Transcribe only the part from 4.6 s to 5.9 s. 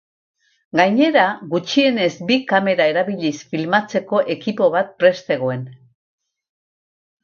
bat prest zegoen.